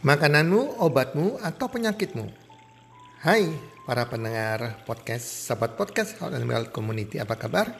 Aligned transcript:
Makananmu, 0.00 0.80
obatmu, 0.80 1.44
atau 1.44 1.68
penyakitmu. 1.68 2.24
Hai 3.20 3.52
para 3.84 4.08
pendengar 4.08 4.80
podcast, 4.88 5.44
sahabat 5.44 5.76
podcast 5.76 6.16
Health 6.16 6.40
and 6.40 6.48
Well 6.48 6.72
Community, 6.72 7.20
apa 7.20 7.36
kabar? 7.36 7.76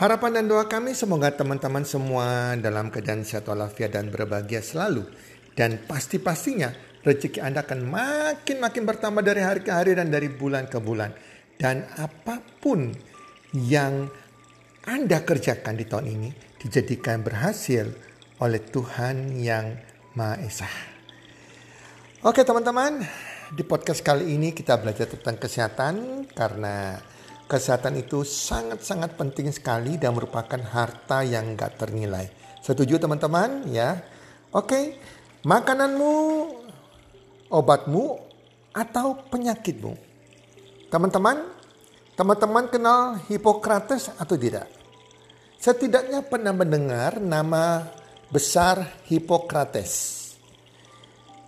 Harapan 0.00 0.40
dan 0.40 0.48
doa 0.48 0.64
kami 0.64 0.96
semoga 0.96 1.28
teman-teman 1.28 1.84
semua 1.84 2.56
dalam 2.56 2.88
keadaan 2.88 3.20
sehat 3.20 3.44
walafiat 3.52 4.00
dan 4.00 4.08
berbahagia 4.08 4.64
selalu. 4.64 5.04
Dan 5.52 5.84
pasti-pastinya 5.84 6.72
rezeki 7.04 7.44
Anda 7.44 7.68
akan 7.68 7.84
makin-makin 7.84 8.88
bertambah 8.88 9.20
dari 9.20 9.44
hari 9.44 9.60
ke 9.60 9.76
hari 9.76 9.92
dan 9.92 10.08
dari 10.08 10.32
bulan 10.32 10.72
ke 10.72 10.80
bulan. 10.80 11.12
Dan 11.60 11.84
apa 12.00 12.40
pun 12.64 12.96
yang 13.52 14.08
Anda 14.88 15.20
kerjakan 15.20 15.76
di 15.76 15.84
tahun 15.84 16.16
ini 16.16 16.30
dijadikan 16.64 17.20
berhasil 17.20 17.92
oleh 18.40 18.60
Tuhan 18.72 19.36
yang 19.36 19.76
Maha 20.16 20.40
Esa. 20.40 20.95
Oke 22.26 22.42
teman-teman, 22.42 23.06
di 23.54 23.62
podcast 23.62 24.02
kali 24.02 24.34
ini 24.34 24.50
kita 24.50 24.74
belajar 24.82 25.06
tentang 25.06 25.38
kesehatan 25.38 26.26
karena 26.34 26.98
kesehatan 27.46 28.02
itu 28.02 28.26
sangat-sangat 28.26 29.14
penting 29.14 29.54
sekali 29.54 29.94
dan 29.94 30.10
merupakan 30.10 30.58
harta 30.58 31.22
yang 31.22 31.54
gak 31.54 31.78
ternilai. 31.78 32.26
Setuju 32.66 32.98
teman-teman 32.98 33.70
ya? 33.70 34.02
Oke, 34.50 34.98
makananmu, 35.46 36.14
obatmu, 37.46 38.18
atau 38.74 39.22
penyakitmu. 39.30 39.94
Teman-teman, 40.90 41.46
teman-teman 42.18 42.66
kenal 42.66 43.22
Hippocrates 43.30 44.10
atau 44.18 44.34
tidak? 44.34 44.66
Setidaknya 45.62 46.26
pernah 46.26 46.50
mendengar 46.50 47.22
nama 47.22 47.86
besar 48.34 48.82
Hippocrates. 49.06 50.25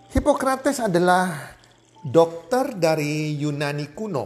Hippocrates 0.09 0.81
adalah 0.81 1.53
dokter 2.01 2.73
dari 2.73 3.37
Yunani 3.37 3.93
kuno 3.93 4.25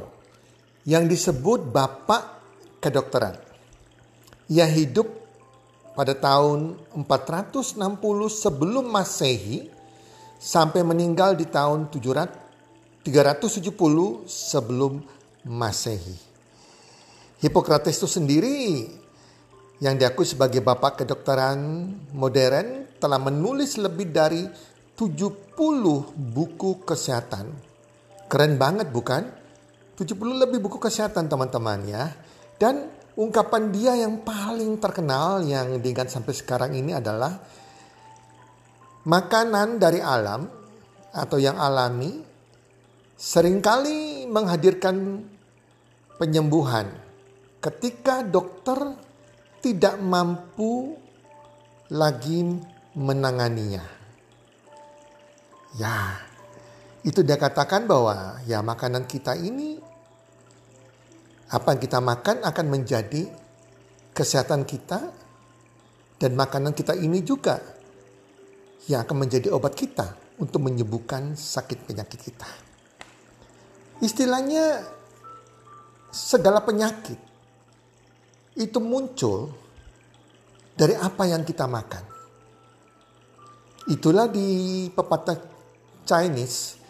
yang 0.88 1.12
disebut 1.12 1.68
bapak 1.68 2.24
kedokteran. 2.80 3.36
Ia 4.48 4.64
hidup 4.64 5.12
pada 5.92 6.16
tahun 6.16 6.80
460 6.96 7.84
sebelum 8.32 8.88
Masehi 8.88 9.68
sampai 10.40 10.88
meninggal 10.88 11.36
di 11.36 11.52
tahun 11.52 11.92
370 11.92 13.04
sebelum 14.24 15.04
Masehi. 15.52 16.16
Hippocrates 17.44 18.00
itu 18.00 18.08
sendiri 18.08 18.88
yang 19.84 20.00
diakui 20.00 20.24
sebagai 20.24 20.64
bapak 20.64 21.04
kedokteran 21.04 21.60
modern 22.16 22.88
telah 23.04 23.20
menulis 23.20 23.76
lebih 23.76 24.16
dari 24.16 24.72
70 24.94 25.58
buku 26.14 26.86
kesehatan. 26.86 27.50
Keren 28.30 28.54
banget 28.62 28.94
bukan? 28.94 29.26
70 29.98 30.42
lebih 30.46 30.62
buku 30.62 30.78
kesehatan 30.78 31.26
teman-teman 31.26 31.82
ya. 31.90 32.14
Dan 32.62 32.90
ungkapan 33.18 33.74
dia 33.74 33.94
yang 33.98 34.22
paling 34.22 34.78
terkenal 34.78 35.42
yang 35.46 35.82
diingat 35.82 36.14
sampai 36.14 36.34
sekarang 36.34 36.72
ini 36.78 36.94
adalah 36.94 37.34
makanan 39.06 39.82
dari 39.82 39.98
alam 40.02 40.46
atau 41.14 41.38
yang 41.38 41.58
alami 41.58 42.22
sering 43.18 43.62
kali 43.62 44.26
menghadirkan 44.26 45.22
penyembuhan 46.18 46.90
ketika 47.62 48.26
dokter 48.26 48.98
tidak 49.62 49.96
mampu 50.02 50.98
lagi 51.94 52.44
menanganinya. 52.98 54.03
Ya, 55.74 56.22
itu 57.02 57.26
dia 57.26 57.36
katakan 57.36 57.90
bahwa 57.90 58.38
ya 58.46 58.62
makanan 58.62 59.10
kita 59.10 59.34
ini 59.36 59.82
apa 61.50 61.74
yang 61.74 61.82
kita 61.82 62.00
makan 62.02 62.46
akan 62.46 62.66
menjadi 62.70 63.30
kesehatan 64.14 64.66
kita 64.66 65.10
dan 66.22 66.32
makanan 66.38 66.78
kita 66.78 66.94
ini 66.98 67.26
juga 67.26 67.58
yang 68.90 69.02
akan 69.06 69.26
menjadi 69.26 69.50
obat 69.50 69.74
kita 69.74 70.14
untuk 70.38 70.66
menyembuhkan 70.66 71.34
sakit 71.34 71.90
penyakit 71.90 72.20
kita. 72.22 72.50
Istilahnya 74.02 74.82
segala 76.14 76.62
penyakit 76.62 77.18
itu 78.58 78.78
muncul 78.78 79.50
dari 80.74 80.98
apa 80.98 81.26
yang 81.30 81.46
kita 81.46 81.66
makan. 81.70 82.04
Itulah 83.90 84.32
di 84.32 84.88
pepatah 84.90 85.53
Chinese 86.04 86.84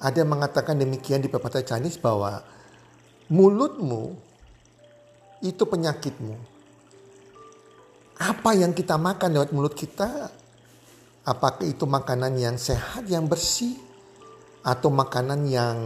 ada 0.00 0.16
yang 0.24 0.32
mengatakan 0.32 0.80
demikian 0.80 1.20
di 1.20 1.28
pepatah 1.28 1.60
Chinese 1.60 2.00
bahwa 2.00 2.40
mulutmu 3.28 4.16
itu 5.44 5.60
penyakitmu. 5.68 6.36
Apa 8.20 8.56
yang 8.56 8.72
kita 8.72 8.96
makan 8.96 9.36
lewat 9.36 9.52
mulut 9.52 9.76
kita, 9.76 10.32
apakah 11.24 11.64
itu 11.68 11.84
makanan 11.84 12.36
yang 12.36 12.56
sehat, 12.56 13.04
yang 13.12 13.28
bersih, 13.28 13.76
atau 14.64 14.88
makanan 14.92 15.48
yang 15.48 15.76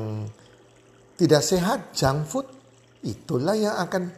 tidak 1.18 1.42
sehat, 1.42 1.94
junk 1.94 2.26
food, 2.26 2.46
itulah 3.06 3.54
yang 3.54 3.74
akan 3.78 4.10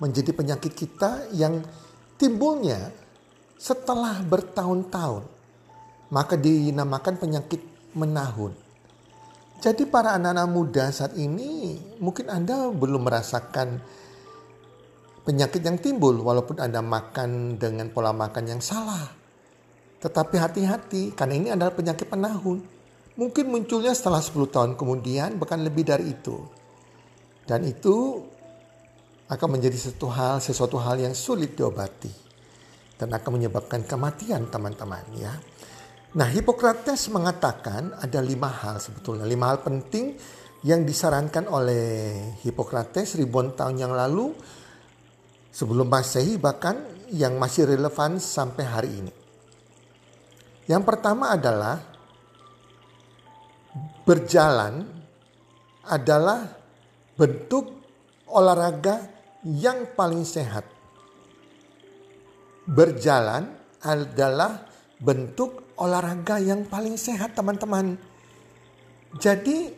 menjadi 0.00 0.32
penyakit 0.32 0.72
kita 0.72 1.28
yang 1.36 1.60
timbulnya 2.20 2.92
setelah 3.56 4.20
bertahun-tahun 4.24 5.37
maka 6.08 6.34
dinamakan 6.36 7.20
penyakit 7.20 7.60
menahun. 7.92 8.52
Jadi 9.58 9.90
para 9.90 10.14
anak-anak 10.14 10.48
muda 10.48 10.84
saat 10.94 11.18
ini 11.18 11.74
mungkin 11.98 12.30
Anda 12.30 12.70
belum 12.70 13.10
merasakan 13.10 13.82
penyakit 15.26 15.60
yang 15.60 15.82
timbul 15.82 16.14
walaupun 16.22 16.62
Anda 16.62 16.78
makan 16.78 17.58
dengan 17.58 17.90
pola 17.90 18.14
makan 18.14 18.44
yang 18.46 18.62
salah. 18.62 19.10
Tetapi 19.98 20.34
hati-hati 20.38 21.02
karena 21.12 21.34
ini 21.34 21.48
adalah 21.50 21.74
penyakit 21.74 22.06
penahun. 22.06 22.62
Mungkin 23.18 23.50
munculnya 23.50 23.90
setelah 23.98 24.22
10 24.22 24.46
tahun 24.46 24.70
kemudian 24.78 25.42
bahkan 25.42 25.58
lebih 25.58 25.90
dari 25.90 26.14
itu. 26.14 26.38
Dan 27.42 27.66
itu 27.66 28.22
akan 29.26 29.48
menjadi 29.58 29.74
sesuatu 29.74 30.06
hal, 30.06 30.38
sesuatu 30.38 30.78
hal 30.78 31.02
yang 31.02 31.18
sulit 31.18 31.58
diobati. 31.58 32.14
Dan 32.94 33.10
akan 33.10 33.42
menyebabkan 33.42 33.82
kematian 33.82 34.46
teman-teman 34.46 35.02
ya. 35.18 35.34
Nah, 36.16 36.24
Hippocrates 36.32 37.12
mengatakan 37.12 37.92
ada 38.00 38.20
lima 38.24 38.48
hal 38.48 38.80
sebetulnya, 38.80 39.28
lima 39.28 39.52
hal 39.52 39.60
penting 39.60 40.16
yang 40.64 40.88
disarankan 40.88 41.44
oleh 41.52 42.16
Hippocrates 42.40 43.20
ribuan 43.20 43.52
tahun 43.52 43.76
yang 43.76 43.92
lalu 43.92 44.32
sebelum 45.52 45.84
Masehi 45.84 46.40
bahkan 46.40 46.80
yang 47.12 47.36
masih 47.36 47.68
relevan 47.68 48.16
sampai 48.16 48.64
hari 48.64 48.90
ini. 49.04 49.12
Yang 50.64 50.82
pertama 50.88 51.36
adalah 51.36 51.76
berjalan 54.08 54.88
adalah 55.88 56.48
bentuk 57.16 57.68
olahraga 58.32 59.08
yang 59.44 59.92
paling 59.92 60.24
sehat. 60.24 60.64
Berjalan 62.68 63.48
adalah 63.84 64.68
bentuk 65.00 65.67
olahraga 65.78 66.42
yang 66.42 66.66
paling 66.66 66.98
sehat 66.98 67.38
teman-teman. 67.38 67.96
Jadi 69.16 69.72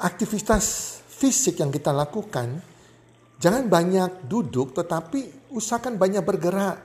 aktivitas 0.00 0.98
fisik 1.06 1.62
yang 1.62 1.70
kita 1.70 1.94
lakukan 1.94 2.58
jangan 3.38 3.70
banyak 3.70 4.26
duduk 4.26 4.74
tetapi 4.74 5.50
usahakan 5.54 5.94
banyak 5.94 6.22
bergerak, 6.24 6.82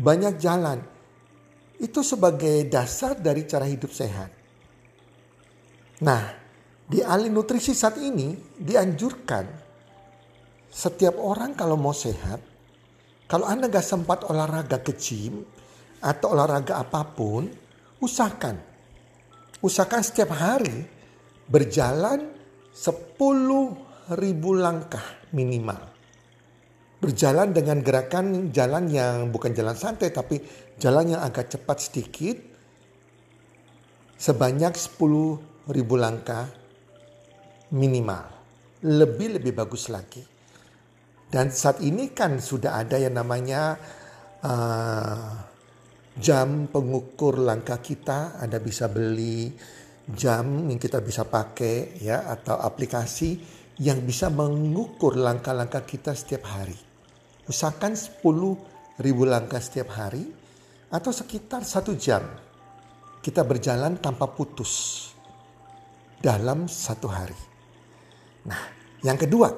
banyak 0.00 0.40
jalan. 0.40 0.80
Itu 1.76 2.00
sebagai 2.00 2.64
dasar 2.72 3.20
dari 3.20 3.44
cara 3.44 3.68
hidup 3.68 3.92
sehat. 3.92 4.32
Nah, 6.00 6.24
di 6.88 7.04
ahli 7.04 7.28
nutrisi 7.28 7.76
saat 7.76 8.00
ini 8.00 8.32
dianjurkan 8.56 9.44
setiap 10.72 11.16
orang 11.20 11.56
kalau 11.56 11.76
mau 11.76 11.92
sehat, 11.92 12.40
kalau 13.28 13.48
Anda 13.48 13.68
gak 13.68 13.84
sempat 13.84 14.24
olahraga 14.28 14.80
ke 14.80 14.92
gym, 14.96 15.44
atau 16.06 16.38
olahraga 16.38 16.78
apa 16.78 17.02
pun, 17.10 17.50
usahakan. 17.98 18.54
Usahakan 19.58 20.02
setiap 20.06 20.30
hari 20.38 20.86
berjalan 21.50 22.30
10 22.70 24.14
ribu 24.14 24.54
langkah 24.54 25.02
minimal. 25.34 25.82
Berjalan 27.02 27.50
dengan 27.50 27.82
gerakan 27.82 28.54
jalan 28.54 28.86
yang 28.86 29.34
bukan 29.34 29.50
jalan 29.50 29.74
santai 29.74 30.14
tapi 30.14 30.38
jalan 30.78 31.18
yang 31.18 31.22
agak 31.26 31.50
cepat 31.50 31.82
sedikit. 31.82 32.36
Sebanyak 34.16 34.78
10 34.78 35.74
ribu 35.74 35.94
langkah 35.98 36.46
minimal. 37.74 38.24
Lebih-lebih 38.86 39.52
bagus 39.56 39.90
lagi. 39.90 40.22
Dan 41.26 41.50
saat 41.50 41.82
ini 41.82 42.14
kan 42.14 42.38
sudah 42.38 42.78
ada 42.78 42.96
yang 43.02 43.18
namanya 43.18 43.74
uh, 44.46 45.55
jam 46.16 46.68
pengukur 46.72 47.36
langkah 47.36 47.78
kita, 47.84 48.40
Anda 48.40 48.56
bisa 48.56 48.88
beli 48.88 49.52
jam 50.06 50.70
yang 50.70 50.80
kita 50.80 51.04
bisa 51.04 51.28
pakai 51.28 52.00
ya 52.00 52.24
atau 52.30 52.56
aplikasi 52.56 53.36
yang 53.82 54.00
bisa 54.06 54.32
mengukur 54.32 55.20
langkah-langkah 55.20 55.84
kita 55.84 56.16
setiap 56.16 56.48
hari. 56.48 56.76
Usahakan 57.46 57.92
10 57.92 59.02
ribu 59.04 59.22
langkah 59.28 59.60
setiap 59.60 59.92
hari 59.92 60.24
atau 60.88 61.12
sekitar 61.12 61.66
satu 61.66 61.92
jam 61.98 62.24
kita 63.20 63.44
berjalan 63.44 64.00
tanpa 64.00 64.30
putus 64.30 65.04
dalam 66.22 66.64
satu 66.70 67.08
hari. 67.10 67.36
Nah, 68.48 68.62
yang 69.04 69.18
kedua, 69.18 69.50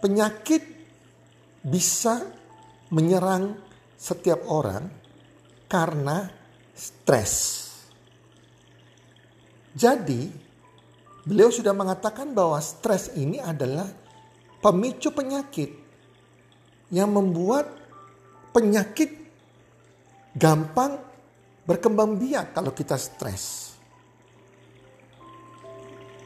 penyakit 0.00 0.62
bisa 1.66 2.22
menyerang 2.94 3.67
setiap 3.98 4.46
orang 4.46 4.86
karena 5.66 6.30
stres. 6.72 7.66
Jadi, 9.74 10.30
beliau 11.26 11.50
sudah 11.50 11.74
mengatakan 11.74 12.30
bahwa 12.30 12.62
stres 12.62 13.12
ini 13.18 13.42
adalah 13.42 13.90
pemicu 14.62 15.10
penyakit 15.10 15.70
yang 16.94 17.12
membuat 17.12 17.68
penyakit 18.54 19.12
gampang 20.32 20.96
berkembang 21.68 22.16
biak 22.16 22.56
kalau 22.56 22.72
kita 22.72 22.96
stres. 22.96 23.76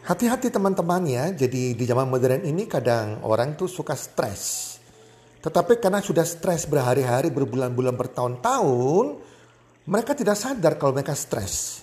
Hati-hati 0.03 0.51
teman-teman 0.51 1.03
ya, 1.07 1.25
jadi 1.31 1.79
di 1.79 1.85
zaman 1.87 2.11
modern 2.11 2.43
ini 2.43 2.67
kadang 2.67 3.23
orang 3.23 3.55
tuh 3.55 3.71
suka 3.71 3.95
stres. 3.95 4.72
Tetapi 5.43 5.83
karena 5.83 5.99
sudah 5.99 6.23
stres 6.23 6.71
berhari-hari, 6.71 7.35
berbulan-bulan, 7.35 7.99
bertahun-tahun, 7.99 9.07
mereka 9.91 10.15
tidak 10.15 10.39
sadar 10.39 10.79
kalau 10.79 10.95
mereka 10.95 11.19
stres. 11.19 11.83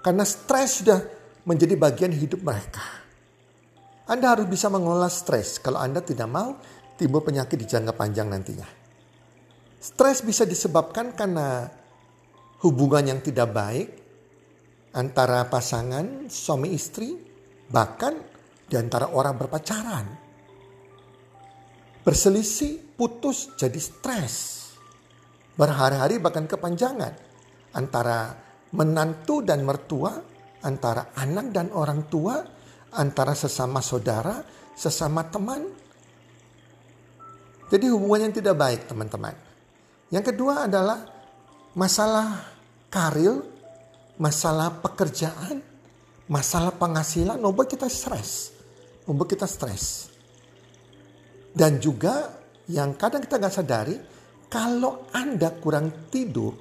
Karena 0.00 0.22
stres 0.22 0.78
sudah 0.78 1.02
menjadi 1.42 1.74
bagian 1.74 2.14
hidup 2.14 2.46
mereka. 2.46 3.02
Anda 4.06 4.34
harus 4.34 4.46
bisa 4.46 4.70
mengelola 4.70 5.10
stres 5.10 5.58
kalau 5.58 5.82
Anda 5.82 6.02
tidak 6.02 6.30
mau 6.30 6.58
timbul 6.98 7.22
penyakit 7.22 7.58
di 7.58 7.66
jangka 7.66 7.94
panjang 7.94 8.30
nantinya. 8.30 8.66
Stres 9.80 10.22
bisa 10.22 10.46
disebabkan 10.46 11.14
karena 11.14 11.66
hubungan 12.62 13.06
yang 13.06 13.20
tidak 13.24 13.48
baik 13.50 13.88
antara 14.92 15.46
pasangan 15.46 16.26
suami 16.26 16.74
istri, 16.74 17.16
bahkan 17.70 18.18
di 18.66 18.74
antara 18.74 19.14
orang 19.14 19.38
berpacaran. 19.38 20.06
Berselisih, 22.02 22.89
putus 23.00 23.56
jadi 23.56 23.80
stres. 23.80 24.60
Berhari-hari 25.56 26.20
bahkan 26.20 26.44
kepanjangan 26.44 27.16
antara 27.72 28.36
menantu 28.76 29.40
dan 29.40 29.64
mertua, 29.64 30.20
antara 30.60 31.08
anak 31.16 31.48
dan 31.48 31.72
orang 31.72 32.04
tua, 32.12 32.44
antara 32.92 33.32
sesama 33.32 33.80
saudara, 33.80 34.44
sesama 34.76 35.24
teman. 35.32 35.64
Jadi 37.72 37.88
hubungan 37.88 38.28
yang 38.28 38.34
tidak 38.36 38.56
baik 38.60 38.84
teman-teman. 38.84 39.32
Yang 40.12 40.34
kedua 40.34 40.68
adalah 40.68 41.00
masalah 41.72 42.52
karir, 42.92 43.40
masalah 44.20 44.76
pekerjaan, 44.82 45.62
masalah 46.28 46.74
penghasilan 46.76 47.40
membuat 47.40 47.70
kita 47.72 47.88
stres. 47.88 48.52
Membuat 49.08 49.38
kita 49.38 49.46
stres. 49.48 50.10
Dan 51.54 51.78
juga 51.78 52.39
yang 52.70 52.94
kadang 52.94 53.26
kita 53.26 53.42
nggak 53.42 53.54
sadari, 53.54 53.96
kalau 54.46 55.10
Anda 55.10 55.50
kurang 55.58 56.10
tidur, 56.10 56.54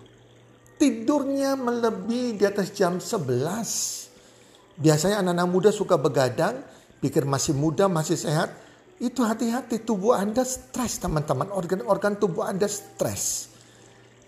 tidurnya 0.82 1.54
melebihi 1.54 2.38
di 2.38 2.44
atas 2.46 2.74
jam 2.74 2.98
11. 2.98 4.80
Biasanya 4.80 5.22
anak-anak 5.22 5.48
muda 5.50 5.70
suka 5.70 6.02
begadang, 6.02 6.66
pikir 6.98 7.30
masih 7.30 7.54
muda, 7.54 7.86
masih 7.86 8.18
sehat. 8.18 8.50
Itu 8.98 9.24
hati-hati 9.24 9.86
tubuh 9.86 10.18
Anda 10.18 10.42
stres 10.44 10.98
teman-teman. 11.00 11.54
Organ-organ 11.54 12.18
tubuh 12.18 12.48
Anda 12.48 12.66
stres. 12.66 13.48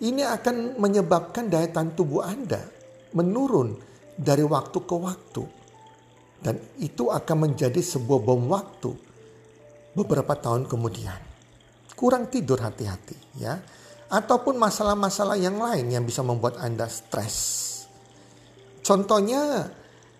Ini 0.01 0.25
akan 0.25 0.81
menyebabkan 0.81 1.49
daya 1.51 1.69
tahan 1.69 1.93
tubuh 1.93 2.25
Anda 2.25 2.61
menurun 3.13 3.77
dari 4.17 4.41
waktu 4.41 4.77
ke 4.81 4.95
waktu. 4.95 5.43
Dan 6.41 6.57
itu 6.81 7.13
akan 7.13 7.37
menjadi 7.47 7.77
sebuah 7.77 8.19
bom 8.25 8.49
waktu 8.49 8.91
beberapa 9.93 10.33
tahun 10.33 10.65
kemudian. 10.65 11.30
Kurang 12.01 12.33
tidur 12.33 12.57
hati-hati 12.57 13.37
ya 13.37 13.61
ataupun 14.09 14.57
masalah-masalah 14.57 15.37
yang 15.37 15.61
lain 15.61 15.93
yang 15.93 16.01
bisa 16.01 16.25
membuat 16.25 16.57
Anda 16.57 16.89
stres. 16.89 17.69
Contohnya, 18.81 19.69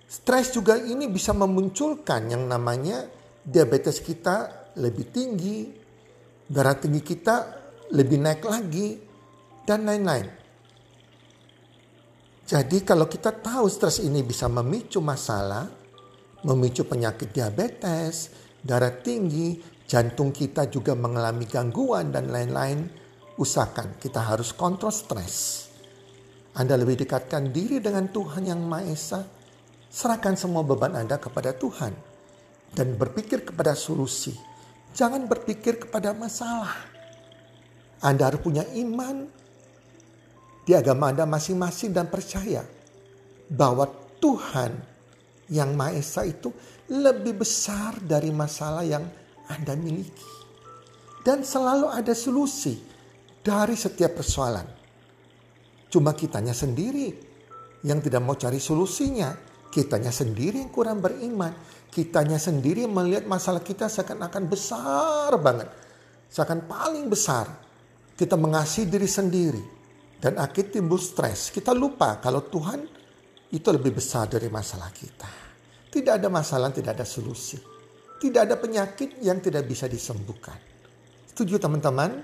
stres 0.05 0.53
juga 0.53 0.77
ini 0.77 1.09
bisa 1.09 1.33
memunculkan 1.33 2.29
yang 2.29 2.45
namanya 2.45 3.09
diabetes 3.41 3.97
kita 3.97 4.69
lebih 4.77 5.09
tinggi, 5.09 5.73
darah 6.45 6.77
tinggi 6.77 7.01
kita 7.01 7.35
lebih 7.91 8.17
naik 8.21 8.45
lagi, 8.45 8.95
dan 9.65 9.83
lain-lain. 9.83 10.27
Jadi 12.47 12.83
kalau 12.83 13.07
kita 13.07 13.31
tahu 13.31 13.65
stres 13.71 14.03
ini 14.03 14.23
bisa 14.23 14.51
memicu 14.51 14.99
masalah, 14.99 15.67
memicu 16.43 16.83
penyakit 16.83 17.31
diabetes, 17.31 18.31
darah 18.59 18.91
tinggi, 18.91 19.55
jantung 19.91 20.31
kita 20.31 20.71
juga 20.71 20.95
mengalami 20.95 21.43
gangguan 21.43 22.15
dan 22.15 22.31
lain-lain, 22.31 22.87
usahakan 23.35 23.99
kita 23.99 24.23
harus 24.23 24.55
kontrol 24.55 24.87
stres. 24.87 25.67
Anda 26.55 26.79
lebih 26.79 27.03
dekatkan 27.03 27.51
diri 27.51 27.83
dengan 27.83 28.07
Tuhan 28.07 28.47
yang 28.47 28.63
Maha 28.63 28.87
Esa, 28.87 29.19
serahkan 29.91 30.39
semua 30.39 30.63
beban 30.63 30.95
Anda 30.95 31.19
kepada 31.19 31.51
Tuhan 31.51 31.91
dan 32.71 32.95
berpikir 32.95 33.43
kepada 33.43 33.75
solusi. 33.75 34.31
Jangan 34.95 35.27
berpikir 35.27 35.83
kepada 35.83 36.15
masalah. 36.15 36.87
Anda 37.99 38.31
harus 38.31 38.39
punya 38.39 38.63
iman 38.63 39.27
di 40.63 40.71
agama 40.71 41.11
Anda 41.11 41.27
masing-masing 41.27 41.91
dan 41.91 42.07
percaya 42.07 42.63
bahwa 43.51 43.91
Tuhan 44.23 44.71
yang 45.51 45.75
Maha 45.75 45.99
Esa 45.99 46.23
itu 46.23 46.47
lebih 46.87 47.43
besar 47.43 47.99
dari 47.99 48.31
masalah 48.31 48.87
yang 48.87 49.03
Anda 49.49 49.73
miliki. 49.73 50.29
Dan 51.21 51.45
selalu 51.45 51.89
ada 51.89 52.13
solusi 52.17 52.77
dari 53.41 53.73
setiap 53.73 54.21
persoalan. 54.21 54.67
Cuma 55.89 56.13
kitanya 56.13 56.53
sendiri 56.53 57.13
yang 57.85 58.01
tidak 58.01 58.21
mau 58.21 58.37
cari 58.37 58.61
solusinya. 58.61 59.33
Kitanya 59.71 60.11
sendiri 60.11 60.61
yang 60.61 60.73
kurang 60.73 60.99
beriman. 60.99 61.53
Kitanya 61.87 62.39
sendiri 62.39 62.87
melihat 62.87 63.23
masalah 63.27 63.63
kita 63.63 63.87
seakan-akan 63.87 64.43
besar 64.47 65.31
banget. 65.39 65.69
Seakan 66.31 66.67
paling 66.67 67.07
besar. 67.07 67.47
Kita 68.15 68.35
mengasihi 68.35 68.87
diri 68.87 69.07
sendiri. 69.07 69.63
Dan 70.21 70.37
akhirnya 70.37 70.79
timbul 70.79 71.01
stres. 71.01 71.49
Kita 71.49 71.73
lupa 71.73 72.21
kalau 72.21 72.45
Tuhan 72.45 72.81
itu 73.51 73.67
lebih 73.67 73.95
besar 73.95 74.31
dari 74.31 74.47
masalah 74.47 74.93
kita. 74.93 75.31
Tidak 75.91 76.13
ada 76.15 76.31
masalah, 76.31 76.71
tidak 76.71 76.95
ada 76.95 77.03
solusi. 77.03 77.70
Tidak 78.21 78.41
ada 78.45 78.53
penyakit 78.53 79.17
yang 79.25 79.41
tidak 79.41 79.65
bisa 79.65 79.89
disembuhkan. 79.89 80.53
Setuju 81.25 81.57
teman-teman? 81.57 82.21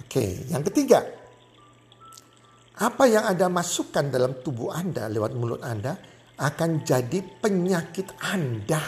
Oke, 0.00 0.48
yang 0.48 0.64
ketiga. 0.64 1.04
Apa 2.80 3.04
yang 3.04 3.28
Anda 3.28 3.52
masukkan 3.52 4.08
dalam 4.08 4.40
tubuh 4.40 4.72
Anda 4.72 5.10
lewat 5.12 5.36
mulut 5.36 5.60
Anda 5.60 6.00
akan 6.38 6.80
jadi 6.80 7.20
penyakit 7.44 8.16
Anda. 8.24 8.80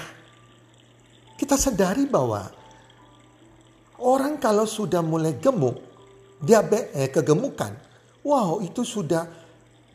Kita 1.37 1.61
sadari 1.61 2.09
bahwa 2.09 2.47
orang 4.01 4.41
kalau 4.41 4.65
sudah 4.65 5.05
mulai 5.05 5.37
gemuk, 5.37 5.77
diabetes, 6.41 6.97
eh, 6.97 7.11
kegemukan, 7.13 7.77
wow 8.25 8.65
itu 8.65 8.81
sudah 8.81 9.29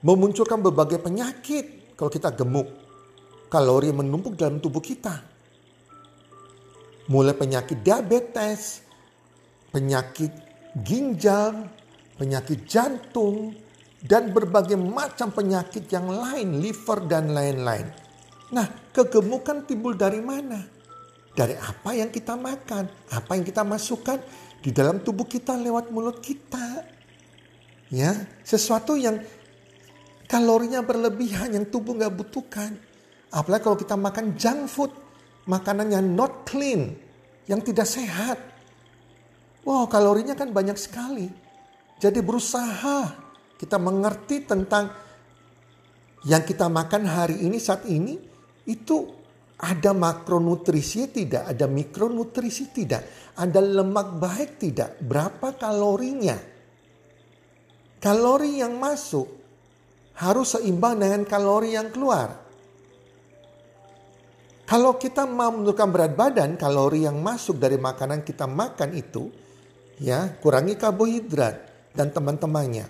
memunculkan 0.05 0.61
berbagai 0.61 1.01
penyakit 1.01 1.97
kalau 1.97 2.13
kita 2.13 2.35
gemuk. 2.37 2.69
Kalori 3.49 3.89
menumpuk 3.89 4.37
dalam 4.37 4.61
tubuh 4.61 4.83
kita. 4.83 5.34
Mulai 7.05 7.37
penyakit 7.37 7.85
diabetes, 7.85 8.81
penyakit 9.69 10.33
ginjal, 10.81 11.69
penyakit 12.17 12.65
jantung, 12.65 13.53
dan 14.05 14.29
berbagai 14.29 14.77
macam 14.77 15.33
penyakit 15.33 15.89
yang 15.89 16.05
lain, 16.09 16.61
liver 16.61 17.05
dan 17.09 17.33
lain-lain. 17.33 17.89
Nah, 18.53 18.69
kegemukan 18.93 19.65
timbul 19.65 19.97
dari 19.97 20.21
mana? 20.21 20.61
Dari 21.35 21.57
apa 21.57 21.91
yang 21.91 22.13
kita 22.13 22.37
makan, 22.37 22.87
apa 23.11 23.31
yang 23.35 23.43
kita 23.43 23.65
masukkan 23.65 24.21
di 24.61 24.69
dalam 24.71 25.01
tubuh 25.01 25.25
kita 25.25 25.57
lewat 25.57 25.89
mulut 25.89 26.21
kita. 26.21 26.85
Ya, 27.89 28.13
sesuatu 28.41 28.97
yang 28.97 29.21
kalorinya 30.25 30.81
berlebihan 30.81 31.53
yang 31.53 31.65
tubuh 31.69 31.97
nggak 31.97 32.13
butuhkan. 32.13 32.77
Apalagi 33.33 33.61
kalau 33.61 33.77
kita 33.77 33.95
makan 33.97 34.25
junk 34.37 34.69
food, 34.69 34.91
makanan 35.45 35.93
yang 35.93 36.05
not 36.13 36.45
clean, 36.45 36.97
yang 37.45 37.61
tidak 37.61 37.85
sehat 37.85 38.55
Wow 39.65 39.89
kalorinya 39.89 40.37
kan 40.37 40.53
banyak 40.53 40.77
sekali. 40.77 41.25
Jadi 41.97 42.21
berusaha 42.21 43.17
kita 43.57 43.81
mengerti 43.81 44.45
tentang 44.45 44.93
yang 46.29 46.45
kita 46.45 46.69
makan 46.69 47.09
hari 47.09 47.41
ini 47.41 47.57
saat 47.57 47.89
ini 47.89 48.13
itu 48.69 49.09
ada 49.57 49.89
makronutrisi 49.97 51.09
tidak, 51.09 51.49
ada 51.49 51.65
mikronutrisi 51.65 52.69
tidak, 52.69 53.33
ada 53.41 53.57
lemak 53.57 54.21
baik 54.21 54.61
tidak, 54.61 55.01
berapa 55.01 55.57
kalorinya. 55.57 56.37
Kalori 57.97 58.61
yang 58.61 58.77
masuk 58.77 59.25
harus 60.21 60.53
seimbang 60.53 61.01
dengan 61.01 61.25
kalori 61.25 61.73
yang 61.73 61.89
keluar. 61.89 62.44
Kalau 64.65 64.97
kita 64.97 65.29
mau 65.29 65.53
menurunkan 65.53 65.89
berat 65.93 66.13
badan, 66.17 66.57
kalori 66.57 67.05
yang 67.05 67.21
masuk 67.21 67.61
dari 67.61 67.77
makanan 67.77 68.25
kita 68.25 68.49
makan 68.49 68.97
itu, 68.97 69.29
ya 70.01 70.33
kurangi 70.41 70.73
karbohidrat 70.73 71.55
dan 71.93 72.09
teman-temannya. 72.09 72.89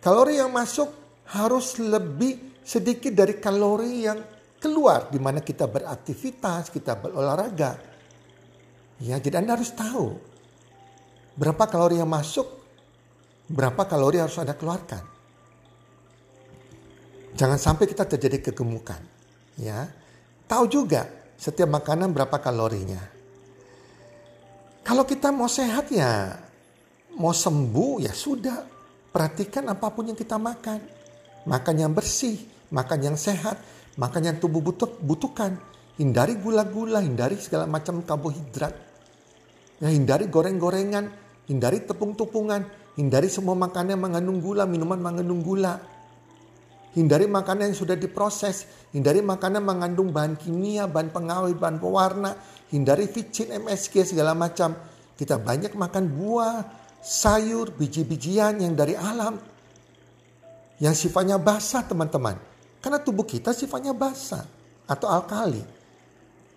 Kalori 0.00 0.40
yang 0.40 0.48
masuk 0.48 0.88
harus 1.28 1.76
lebih 1.76 2.60
sedikit 2.64 3.12
dari 3.12 3.36
kalori 3.36 4.08
yang 4.08 4.18
keluar 4.56 5.12
di 5.12 5.20
mana 5.20 5.44
kita 5.44 5.68
beraktivitas, 5.68 6.72
kita 6.72 6.96
berolahraga. 6.96 7.76
Ya, 9.04 9.20
jadi 9.20 9.44
Anda 9.44 9.60
harus 9.60 9.76
tahu 9.76 10.16
berapa 11.36 11.68
kalori 11.68 12.00
yang 12.00 12.08
masuk, 12.08 12.48
berapa 13.52 13.84
kalori 13.84 14.24
harus 14.24 14.40
Anda 14.40 14.56
keluarkan. 14.56 15.04
Jangan 17.36 17.58
sampai 17.60 17.84
kita 17.84 18.08
terjadi 18.08 18.52
kegemukan. 18.52 19.04
Ya, 19.60 19.90
tahu 20.48 20.64
juga 20.68 21.08
setiap 21.34 21.68
makanan 21.68 22.14
berapa 22.14 22.36
kalorinya. 22.40 23.00
Kalau 24.84 25.08
kita 25.08 25.32
mau 25.32 25.48
sehat 25.48 25.88
ya, 25.88 26.36
mau 27.16 27.32
sembuh 27.32 28.04
ya 28.04 28.12
sudah. 28.12 28.72
Perhatikan 29.14 29.70
apa 29.70 29.88
pun 29.94 30.10
yang 30.10 30.18
kita 30.18 30.36
makan. 30.36 30.80
Makan 31.46 31.74
yang 31.78 31.92
bersih, 31.94 32.36
makan 32.74 33.12
yang 33.12 33.16
sehat, 33.16 33.62
makan 33.96 34.22
yang 34.28 34.36
tubuh 34.42 34.60
butuh, 34.60 34.90
butuhkan. 35.00 35.56
Hindari 35.94 36.34
gula-gula, 36.36 36.98
hindari 36.98 37.38
segala 37.38 37.70
macam 37.70 38.02
karbohidrat. 38.02 38.74
Ya, 39.78 39.88
hindari 39.94 40.26
goreng-gorengan, 40.26 41.06
hindari 41.46 41.86
tepung-tepungan, 41.86 42.66
hindari 42.98 43.30
semua 43.30 43.54
makanan 43.54 43.94
yang 43.94 44.02
mengandung 44.02 44.42
gula, 44.42 44.66
minuman 44.66 44.98
mengandung 44.98 45.40
gula. 45.46 45.78
Hindari 46.94 47.26
makanan 47.26 47.74
yang 47.74 47.78
sudah 47.78 47.98
diproses, 47.98 48.70
hindari 48.94 49.18
makanan 49.18 49.66
mengandung 49.66 50.14
bahan 50.14 50.38
kimia, 50.38 50.86
bahan 50.86 51.10
pengawet, 51.10 51.58
bahan 51.58 51.82
pewarna, 51.82 52.38
hindari 52.70 53.10
vicin, 53.10 53.50
MSG 53.50 54.14
segala 54.14 54.30
macam. 54.34 54.78
Kita 55.18 55.42
banyak 55.42 55.74
makan 55.74 56.04
buah, 56.14 56.62
sayur, 57.02 57.74
biji-bijian 57.74 58.62
yang 58.62 58.78
dari 58.78 58.94
alam. 58.94 59.34
Yang 60.78 61.06
sifatnya 61.06 61.38
basah 61.38 61.86
teman-teman 61.86 62.34
karena 62.84 63.00
tubuh 63.00 63.24
kita 63.24 63.56
sifatnya 63.56 63.96
basah 63.96 64.44
atau 64.84 65.08
alkali. 65.08 65.64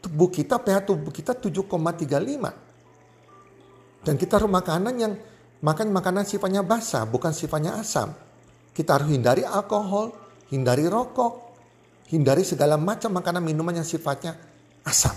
Tubuh 0.04 0.28
kita 0.28 0.60
pH 0.60 0.92
tubuh 0.92 1.16
kita 1.16 1.32
7,35. 1.32 4.04
Dan 4.04 4.20
kita 4.20 4.36
harus 4.36 4.52
makanan 4.52 4.94
yang 5.00 5.16
makan 5.64 5.96
makanan 5.96 6.28
sifatnya 6.28 6.68
basah 6.68 7.08
bukan 7.08 7.32
sifatnya 7.32 7.80
asam. 7.80 8.12
Kita 8.76 9.00
harus 9.00 9.08
hindari 9.08 9.48
alkohol, 9.48 10.27
hindari 10.52 10.88
rokok, 10.88 11.34
hindari 12.12 12.44
segala 12.48 12.80
macam 12.80 13.16
makanan 13.16 13.44
minuman 13.44 13.80
yang 13.80 13.88
sifatnya 13.88 14.36
asam. 14.88 15.16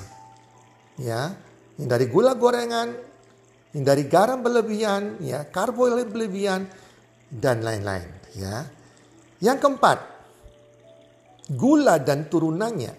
Ya, 1.00 1.32
hindari 1.80 2.10
gula 2.10 2.36
gorengan, 2.36 2.92
hindari 3.72 4.04
garam 4.10 4.44
berlebihan, 4.44 5.22
ya, 5.22 5.48
karbohidrat 5.48 6.10
berlebihan 6.10 6.68
dan 7.32 7.62
lain-lain, 7.64 8.10
ya. 8.36 8.68
Yang 9.40 9.58
keempat, 9.64 9.98
gula 11.56 11.96
dan 11.96 12.28
turunannya 12.28 12.92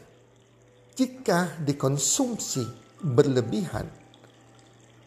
jika 0.98 1.62
dikonsumsi 1.62 2.66
berlebihan 3.06 3.86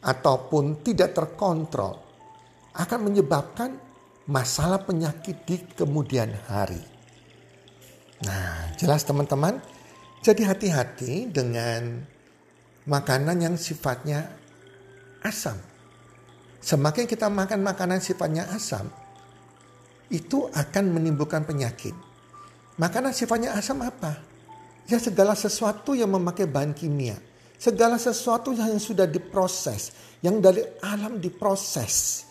ataupun 0.04 0.84
tidak 0.86 1.16
terkontrol 1.16 1.98
akan 2.74 3.00
menyebabkan 3.10 3.74
masalah 4.30 4.82
penyakit 4.82 5.42
di 5.44 5.56
kemudian 5.74 6.30
hari. 6.46 6.93
Nah, 8.24 8.72
jelas 8.80 9.04
teman-teman, 9.04 9.60
jadi 10.24 10.48
hati-hati 10.48 11.28
dengan 11.28 12.00
makanan 12.88 13.36
yang 13.44 13.54
sifatnya 13.60 14.28
asam. 15.20 15.56
Semakin 16.64 17.04
kita 17.04 17.28
makan 17.28 17.60
makanan 17.60 18.00
sifatnya 18.00 18.48
asam, 18.48 18.88
itu 20.08 20.48
akan 20.48 20.84
menimbulkan 20.96 21.44
penyakit. 21.44 21.92
Makanan 22.80 23.12
sifatnya 23.12 23.52
asam 23.52 23.84
apa? 23.84 24.16
Ya 24.88 25.00
segala 25.00 25.36
sesuatu 25.36 25.92
yang 25.96 26.12
memakai 26.12 26.44
bahan 26.48 26.76
kimia. 26.76 27.16
Segala 27.56 27.96
sesuatu 27.96 28.52
yang 28.52 28.76
sudah 28.76 29.08
diproses. 29.08 29.92
Yang 30.20 30.36
dari 30.40 30.62
alam 30.84 31.16
diproses. 31.20 32.28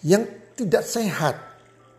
Yang 0.00 0.54
tidak 0.56 0.84
sehat. 0.84 1.36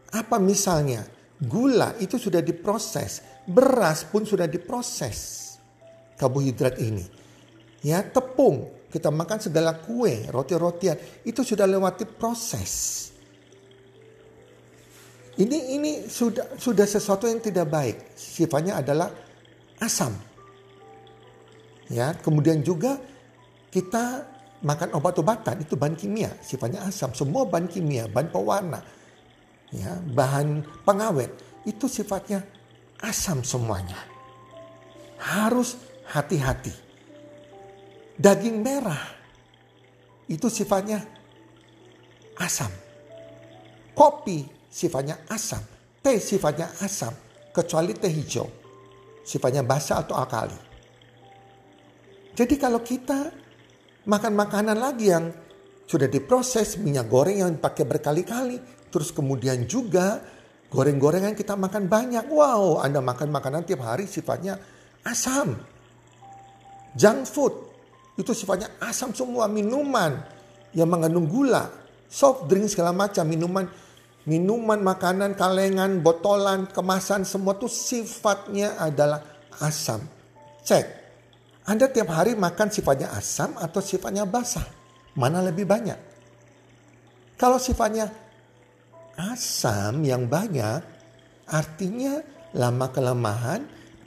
Apa 0.09 0.41
misalnya? 0.41 1.05
Gula 1.41 1.97
itu 1.99 2.15
sudah 2.15 2.39
diproses. 2.39 3.43
Beras 3.43 4.07
pun 4.07 4.23
sudah 4.23 4.47
diproses. 4.47 5.43
Karbohidrat 6.15 6.79
ini. 6.79 7.03
Ya 7.83 8.03
tepung. 8.03 8.71
Kita 8.87 9.11
makan 9.11 9.43
segala 9.43 9.75
kue, 9.75 10.23
roti-rotian. 10.31 10.95
Itu 11.27 11.43
sudah 11.43 11.67
lewati 11.67 12.07
proses 12.07 13.05
ini 15.35 15.75
ini 15.75 15.91
sudah 16.07 16.55
sudah 16.55 16.87
sesuatu 16.87 17.27
yang 17.27 17.43
tidak 17.43 17.67
baik. 17.67 18.15
Sifatnya 18.15 18.79
adalah 18.79 19.11
asam. 19.83 20.15
Ya, 21.91 22.15
kemudian 22.17 22.63
juga 22.63 22.97
kita 23.69 24.25
makan 24.63 24.95
obat-obatan 24.95 25.61
itu 25.61 25.75
bahan 25.75 25.99
kimia, 25.99 26.31
sifatnya 26.39 26.87
asam. 26.87 27.11
Semua 27.11 27.43
bahan 27.45 27.67
kimia, 27.67 28.07
bahan 28.07 28.31
pewarna, 28.31 28.79
ya, 29.75 29.93
bahan 30.15 30.63
pengawet 30.87 31.31
itu 31.67 31.89
sifatnya 31.89 32.43
asam 33.01 33.43
semuanya. 33.43 33.97
Harus 35.19 35.75
hati-hati. 36.07 36.71
Daging 38.15 38.63
merah 38.63 39.01
itu 40.31 40.47
sifatnya 40.47 41.03
asam. 42.39 42.71
Kopi 43.95 44.45
sifatnya 44.71 45.19
asam. 45.27 45.63
Teh 45.99 46.19
sifatnya 46.19 46.71
asam. 46.79 47.11
Kecuali 47.51 47.95
teh 47.95 48.11
hijau. 48.11 48.47
Sifatnya 49.25 49.65
basah 49.65 50.05
atau 50.05 50.15
alkali. 50.15 50.59
Jadi 52.35 52.55
kalau 52.59 52.83
kita 52.83 53.31
makan 54.05 54.33
makanan 54.35 54.77
lagi 54.77 55.07
yang 55.07 55.31
sudah 55.87 56.11
diproses, 56.11 56.75
minyak 56.81 57.07
goreng 57.07 57.39
yang 57.41 57.55
pakai 57.55 57.87
berkali-kali. 57.87 58.74
Terus 58.95 59.11
kemudian 59.11 59.67
juga 59.67 60.23
goreng-gorengan 60.71 61.35
kita 61.35 61.59
makan 61.59 61.91
banyak. 61.91 62.31
Wow, 62.31 62.79
Anda 62.79 63.03
makan 63.03 63.27
makanan 63.27 63.67
tiap 63.67 63.83
hari 63.83 64.07
sifatnya 64.07 64.55
asam. 65.03 65.59
Junk 66.95 67.27
food 67.27 67.51
itu 68.15 68.31
sifatnya 68.31 68.71
asam 68.79 69.11
semua. 69.11 69.51
Minuman 69.51 70.23
yang 70.71 70.87
mengandung 70.87 71.27
gula, 71.27 71.67
soft 72.07 72.47
drink 72.47 72.71
segala 72.71 72.95
macam, 72.95 73.27
minuman 73.27 73.67
minuman, 74.25 74.81
makanan, 74.81 75.37
kalengan, 75.37 76.01
botolan, 76.01 76.65
kemasan, 76.69 77.23
semua 77.23 77.53
itu 77.55 77.69
sifatnya 77.69 78.75
adalah 78.81 79.21
asam. 79.61 80.01
Cek, 80.65 80.85
Anda 81.69 81.85
tiap 81.89 82.09
hari 82.09 82.33
makan 82.33 82.73
sifatnya 82.73 83.13
asam 83.13 83.53
atau 83.55 83.79
sifatnya 83.79 84.25
basah? 84.25 84.65
Mana 85.13 85.45
lebih 85.45 85.63
banyak? 85.69 85.97
Kalau 87.37 87.61
sifatnya 87.61 88.09
asam 89.15 90.03
yang 90.03 90.27
banyak, 90.27 90.83
artinya 91.47 92.19
lama 92.55 92.87
kelemahan 92.91 93.63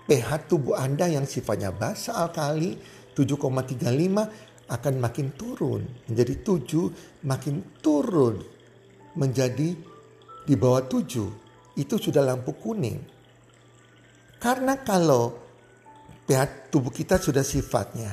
pH 0.08 0.48
tubuh 0.48 0.76
Anda 0.76 1.08
yang 1.08 1.28
sifatnya 1.28 1.72
basah 1.72 2.28
alkali 2.28 2.80
7,35 3.12 4.68
akan 4.68 4.94
makin 5.00 5.32
turun. 5.36 5.82
Menjadi 6.08 6.34
7 6.44 7.24
makin 7.24 7.80
turun 7.84 8.40
menjadi 9.18 9.74
di 10.46 10.54
bawah 10.54 10.86
tujuh 10.86 11.28
itu 11.76 11.94
sudah 11.98 12.22
lampu 12.22 12.54
kuning. 12.56 13.02
Karena 14.38 14.78
kalau 14.80 15.34
pH 16.24 16.70
tubuh 16.70 16.94
kita 16.94 17.18
sudah 17.18 17.42
sifatnya 17.42 18.12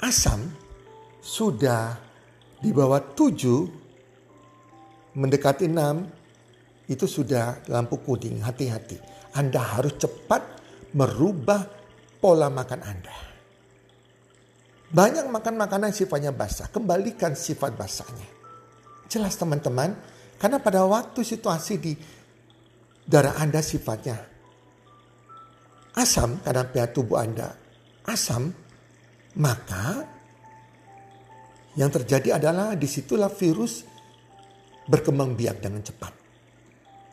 asam, 0.00 0.40
sudah 1.20 1.98
di 2.60 2.70
bawah 2.72 3.00
tujuh, 3.12 3.79
mendekati 5.16 5.66
enam, 5.66 6.06
itu 6.90 7.06
sudah 7.06 7.64
lampu 7.70 8.02
kuning. 8.02 8.42
Hati-hati. 8.42 8.98
Anda 9.34 9.78
harus 9.78 9.94
cepat 9.98 10.42
merubah 10.94 11.62
pola 12.18 12.50
makan 12.50 12.80
Anda. 12.82 13.16
Banyak 14.90 15.30
makan 15.30 15.54
makanan 15.54 15.94
sifatnya 15.94 16.34
basah, 16.34 16.66
kembalikan 16.66 17.38
sifat 17.38 17.78
basahnya. 17.78 18.26
Jelas 19.06 19.38
teman-teman, 19.38 19.94
karena 20.34 20.58
pada 20.58 20.82
waktu 20.82 21.22
situasi 21.22 21.74
di 21.78 21.94
darah 23.06 23.38
Anda 23.38 23.62
sifatnya 23.62 24.30
asam 25.98 26.38
karena 26.46 26.62
pH 26.66 26.84
tubuh 26.94 27.18
Anda 27.18 27.50
asam, 28.06 28.50
maka 29.38 30.06
yang 31.78 31.90
terjadi 31.90 32.38
adalah 32.38 32.74
di 32.74 32.86
situlah 32.86 33.30
virus 33.30 33.86
berkembang 34.90 35.38
biak 35.38 35.62
dengan 35.62 35.86
cepat. 35.86 36.12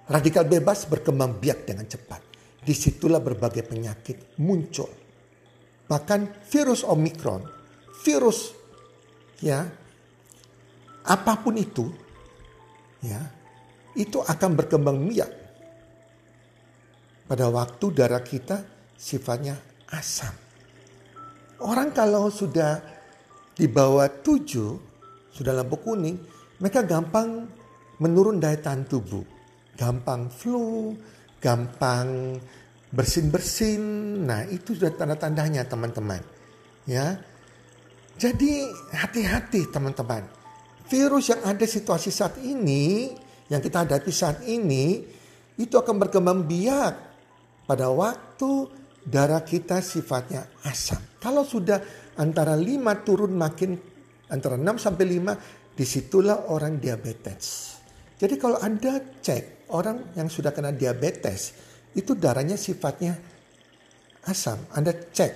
Radikal 0.10 0.50
bebas 0.50 0.89
berkembang 0.89 1.38
biak 1.38 1.69
dengan 1.69 1.86
cepat. 1.86 2.22
Di 2.65 2.74
situlah 2.74 3.22
berbagai 3.22 3.63
penyakit 3.63 4.41
muncul. 4.41 4.89
Bahkan 5.88 6.50
virus 6.50 6.81
Omikron, 6.84 7.46
virus 8.03 8.51
ya 9.39 9.63
apa 11.07 11.34
pun 11.39 11.55
itu 11.55 11.88
ya 13.05 13.22
itu 13.96 14.19
akan 14.19 14.51
berkembang 14.57 15.00
biak 15.07 15.31
pada 17.29 17.48
waktu 17.48 17.86
darah 17.96 18.24
kita 18.24 18.67
sifatnya 19.00 19.55
asam. 19.91 20.34
Orang 21.63 21.96
kalau 21.96 22.29
sudah 22.29 22.84
di 23.57 23.65
bawah 23.65 24.05
tujuh, 24.22 24.77
sudah 25.34 25.53
lampu 25.55 25.81
kuning, 25.81 26.22
mereka 26.62 26.86
gampang 26.86 27.50
menurun 28.01 28.41
daya 28.41 28.57
tahan 28.57 28.85
tubuh. 28.85 29.25
Gampang 29.77 30.29
flu, 30.33 30.93
gampang 31.37 32.37
bersin-bersin. 32.89 33.81
Nah 34.25 34.45
itu 34.49 34.73
sudah 34.73 34.93
tanda-tandanya 34.93 35.67
teman-teman. 35.67 36.21
Ya, 36.87 37.19
Jadi 38.17 38.65
hati-hati 38.97 39.69
teman-teman. 39.69 40.25
Virus 40.89 41.29
yang 41.29 41.45
ada 41.45 41.61
situasi 41.67 42.09
saat 42.09 42.41
ini, 42.41 43.13
yang 43.45 43.61
kita 43.61 43.85
hadapi 43.85 44.09
saat 44.09 44.41
ini, 44.49 45.05
itu 45.61 45.75
akan 45.77 46.01
berkembang 46.01 46.49
biak 46.49 46.93
pada 47.69 47.93
waktu 47.93 48.71
darah 49.05 49.45
kita 49.45 49.85
sifatnya 49.85 50.49
asam. 50.65 50.97
Kalau 51.21 51.45
sudah 51.45 51.77
antara 52.17 52.57
5 52.57 53.05
turun 53.05 53.37
makin 53.37 53.77
antara 54.33 54.57
6 54.57 54.81
sampai 54.81 55.05
5 55.05 55.77
di 55.77 55.85
situlah 55.85 56.49
orang 56.49 56.81
diabetes. 56.81 57.76
Jadi 58.17 58.36
kalau 58.41 58.57
Anda 58.57 58.97
cek 59.21 59.69
orang 59.69 60.17
yang 60.17 60.25
sudah 60.25 60.50
kena 60.50 60.74
diabetes 60.74 61.53
itu 61.93 62.17
darahnya 62.17 62.57
sifatnya 62.57 63.13
asam. 64.25 64.57
Anda 64.74 64.93
cek. 64.93 65.33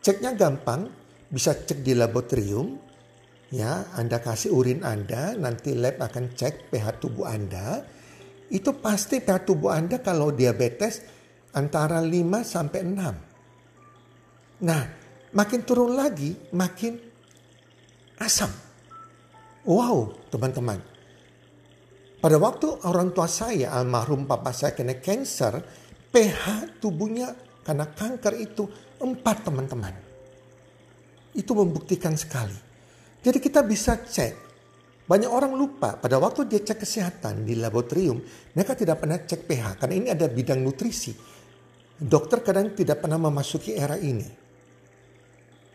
Ceknya 0.00 0.38
gampang, 0.38 0.86
bisa 1.26 1.52
cek 1.54 1.82
di 1.82 1.92
laboratorium. 1.98 2.78
Ya, 3.50 3.90
Anda 3.94 4.18
kasih 4.18 4.50
urin 4.50 4.82
Anda, 4.82 5.34
nanti 5.38 5.74
lab 5.74 6.02
akan 6.02 6.34
cek 6.34 6.70
pH 6.70 6.98
tubuh 6.98 7.26
Anda. 7.30 7.82
Itu 8.50 8.78
pasti 8.78 9.22
pH 9.22 9.46
tubuh 9.46 9.70
Anda 9.74 10.02
kalau 10.02 10.30
diabetes 10.34 11.02
antara 11.54 12.02
5 12.02 12.42
sampai 12.42 12.80
6. 12.82 14.62
Nah, 14.66 14.82
makin 15.34 15.60
turun 15.62 15.94
lagi 15.94 16.34
makin 16.54 16.98
asam. 18.18 18.50
Wow, 19.66 20.14
teman-teman. 20.30 20.95
Pada 22.16 22.36
waktu 22.40 22.88
orang 22.88 23.12
tua 23.12 23.28
saya, 23.28 23.76
almarhum 23.76 24.24
papa 24.24 24.50
saya 24.50 24.72
kena 24.72 24.96
cancer, 24.98 25.60
pH 26.08 26.76
tubuhnya 26.80 27.36
karena 27.60 27.92
kanker 27.92 28.34
itu 28.40 28.64
empat 29.02 29.36
teman-teman. 29.44 29.94
Itu 31.36 31.52
membuktikan 31.52 32.16
sekali. 32.16 32.56
Jadi 33.20 33.38
kita 33.42 33.60
bisa 33.66 34.00
cek. 34.00 34.46
Banyak 35.06 35.30
orang 35.30 35.54
lupa 35.54 35.94
pada 36.00 36.18
waktu 36.18 36.50
dia 36.50 36.64
cek 36.64 36.82
kesehatan 36.82 37.46
di 37.46 37.54
laboratorium, 37.54 38.18
mereka 38.56 38.74
tidak 38.74 39.02
pernah 39.02 39.20
cek 39.22 39.46
pH 39.46 39.64
karena 39.78 39.94
ini 39.94 40.08
ada 40.10 40.26
bidang 40.26 40.58
nutrisi. 40.64 41.14
Dokter 41.96 42.42
kadang 42.42 42.74
tidak 42.74 43.04
pernah 43.04 43.20
memasuki 43.20 43.76
era 43.76 43.94
ini. 44.00 44.26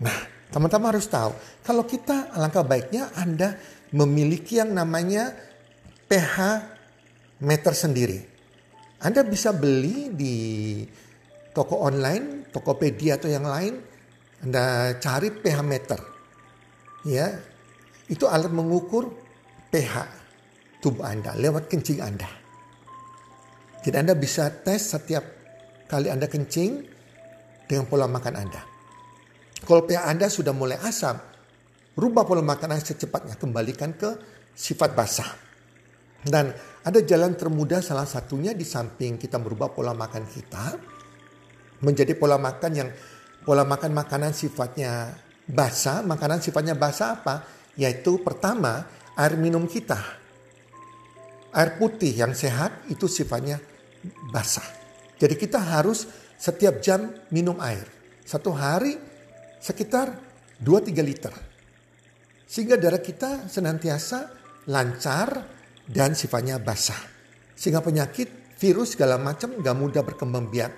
Nah, 0.01 0.17
teman-teman 0.51 0.97
harus 0.97 1.07
tahu, 1.07 1.31
kalau 1.61 1.85
kita 1.85 2.33
alangkah 2.33 2.65
baiknya 2.65 3.13
Anda 3.15 3.55
memiliki 3.93 4.57
yang 4.59 4.73
namanya 4.73 5.50
pH 6.11 6.35
meter 7.39 7.71
sendiri. 7.71 8.19
Anda 8.99 9.23
bisa 9.23 9.55
beli 9.55 10.11
di 10.11 10.35
toko 11.55 11.87
online, 11.87 12.51
Tokopedia 12.51 13.15
atau 13.15 13.31
yang 13.31 13.47
lain, 13.47 13.79
Anda 14.43 14.91
cari 14.99 15.31
pH 15.31 15.57
meter. 15.63 15.99
Ya, 17.07 17.39
itu 18.11 18.27
alat 18.27 18.51
mengukur 18.51 19.07
pH 19.71 20.03
tubuh 20.83 21.07
Anda 21.07 21.31
lewat 21.39 21.71
kencing 21.71 22.03
Anda. 22.03 22.27
Jadi 23.79 23.95
Anda 23.95 24.13
bisa 24.13 24.51
tes 24.51 24.91
setiap 24.91 25.23
kali 25.87 26.11
Anda 26.11 26.27
kencing 26.27 26.71
dengan 27.71 27.87
pola 27.87 28.11
makan 28.11 28.35
Anda. 28.35 28.61
Kalau 29.63 29.87
pH 29.87 30.11
Anda 30.11 30.27
sudah 30.27 30.51
mulai 30.51 30.75
asam, 30.83 31.15
rubah 31.95 32.27
pola 32.27 32.43
makan 32.43 32.75
Anda 32.75 32.83
secepatnya, 32.83 33.39
kembalikan 33.39 33.95
ke 33.95 34.19
sifat 34.53 34.91
basah. 34.91 35.50
Dan 36.21 36.53
ada 36.85 36.99
jalan 37.01 37.33
termudah 37.33 37.81
salah 37.81 38.05
satunya 38.05 38.53
di 38.53 38.61
samping 38.61 39.17
kita 39.17 39.41
merubah 39.41 39.73
pola 39.73 39.93
makan 39.97 40.25
kita 40.29 40.65
menjadi 41.81 42.13
pola 42.13 42.37
makan 42.37 42.71
yang 42.77 42.89
pola 43.41 43.65
makan 43.65 43.89
makanan 43.89 44.31
sifatnya 44.37 45.17
basah, 45.49 46.05
makanan 46.05 46.39
sifatnya 46.41 46.77
basah 46.77 47.17
apa? 47.21 47.35
Yaitu 47.73 48.21
pertama 48.21 48.85
air 49.17 49.33
minum 49.37 49.65
kita. 49.65 49.97
Air 51.51 51.75
putih 51.81 52.13
yang 52.15 52.37
sehat 52.37 52.85
itu 52.87 53.09
sifatnya 53.09 53.59
basah. 54.29 54.65
Jadi 55.17 55.35
kita 55.35 55.57
harus 55.57 56.05
setiap 56.37 56.81
jam 56.81 57.11
minum 57.33 57.57
air. 57.61 57.85
Satu 58.25 58.53
hari 58.53 58.95
sekitar 59.57 60.13
2-3 60.61 61.01
liter. 61.05 61.33
Sehingga 62.45 62.77
darah 62.77 63.01
kita 63.01 63.49
senantiasa 63.49 64.31
lancar 64.69 65.60
dan 65.91 66.15
sifatnya 66.15 66.57
basah. 66.57 66.97
Sehingga 67.53 67.83
penyakit, 67.83 68.55
virus 68.57 68.95
segala 68.95 69.19
macam 69.19 69.59
gak 69.59 69.77
mudah 69.77 70.01
berkembang 70.01 70.47
biak 70.47 70.71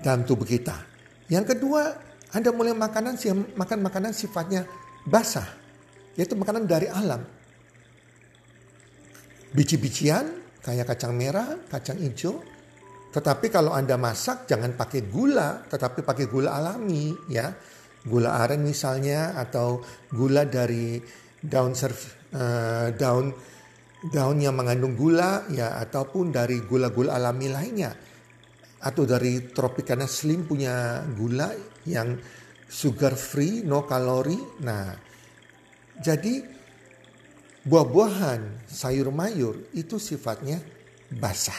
dalam 0.00 0.22
tubuh 0.22 0.46
kita. 0.46 0.86
Yang 1.26 1.56
kedua, 1.56 1.82
Anda 2.30 2.54
mulai 2.54 2.72
makanan 2.78 3.18
makan 3.58 3.78
makanan 3.82 4.12
sifatnya 4.14 4.64
basah, 5.06 5.46
yaitu 6.14 6.38
makanan 6.38 6.64
dari 6.64 6.86
alam. 6.86 7.20
Biji-bijian 9.54 10.58
kayak 10.62 10.94
kacang 10.94 11.14
merah, 11.14 11.58
kacang 11.70 12.00
hijau, 12.02 12.42
tetapi 13.14 13.46
kalau 13.46 13.70
Anda 13.70 13.94
masak 13.94 14.50
jangan 14.50 14.74
pakai 14.74 15.06
gula, 15.06 15.62
tetapi 15.70 16.02
pakai 16.02 16.26
gula 16.26 16.58
alami 16.58 17.14
ya. 17.30 17.54
Gula 18.04 18.36
aren 18.36 18.60
misalnya 18.60 19.32
atau 19.38 19.80
gula 20.12 20.44
dari 20.44 21.00
daun 21.40 21.72
serv, 21.72 21.96
uh, 22.36 22.92
daun 22.92 23.32
daun 24.12 24.42
yang 24.42 24.58
mengandung 24.58 24.92
gula 24.98 25.48
ya 25.48 25.80
ataupun 25.80 26.34
dari 26.34 26.60
gula-gula 26.60 27.16
alami 27.16 27.48
lainnya. 27.48 27.92
Atau 28.84 29.08
dari 29.08 29.40
Tropicana 29.48 30.04
Slim 30.04 30.44
punya 30.44 31.00
gula 31.16 31.48
yang 31.88 32.20
sugar 32.68 33.16
free, 33.16 33.64
no 33.64 33.88
kalori. 33.88 34.36
Nah, 34.60 34.92
jadi 36.04 36.44
buah-buahan, 37.64 38.68
sayur 38.68 39.08
mayur 39.08 39.72
itu 39.72 39.96
sifatnya 39.96 40.60
basah. 41.16 41.56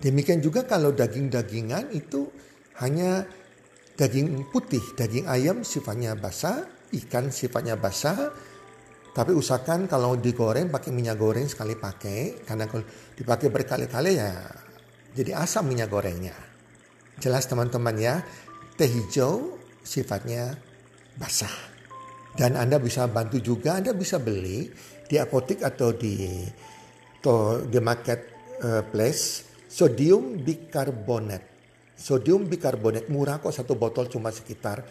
Demikian 0.00 0.40
juga 0.40 0.64
kalau 0.64 0.90
daging-dagingan 0.90 1.92
itu 1.92 2.26
hanya 2.80 3.28
daging 4.00 4.48
putih, 4.48 4.82
daging 4.96 5.28
ayam 5.28 5.60
sifatnya 5.60 6.16
basah, 6.16 6.64
ikan 7.04 7.28
sifatnya 7.28 7.76
basah. 7.76 8.32
Tapi 9.10 9.34
usahakan 9.34 9.90
kalau 9.90 10.14
digoreng 10.14 10.70
pakai 10.70 10.94
minyak 10.94 11.18
goreng 11.18 11.50
sekali 11.50 11.74
pakai, 11.74 12.46
karena 12.46 12.70
kalau 12.70 12.86
dipakai 13.18 13.50
berkali-kali 13.50 14.12
ya 14.14 14.30
jadi 15.14 15.34
asam 15.34 15.66
minyak 15.66 15.90
gorengnya. 15.90 16.34
Jelas 17.18 17.50
teman-teman 17.50 17.96
ya, 17.98 18.22
teh 18.78 18.86
hijau 18.86 19.58
sifatnya 19.82 20.54
basah. 21.18 21.52
Dan 22.38 22.54
Anda 22.54 22.78
bisa 22.78 23.10
bantu 23.10 23.42
juga, 23.42 23.82
Anda 23.82 23.90
bisa 23.90 24.22
beli 24.22 24.70
di 25.10 25.18
apotek 25.18 25.66
atau 25.66 25.90
di 25.90 26.46
to, 27.18 27.66
di 27.66 27.78
marketplace 27.82 29.50
sodium 29.66 30.38
bikarbonat. 30.38 31.42
Sodium 31.98 32.46
bikarbonat 32.46 33.10
murah 33.10 33.42
kok 33.42 33.52
satu 33.52 33.74
botol 33.74 34.06
cuma 34.06 34.30
sekitar 34.30 34.86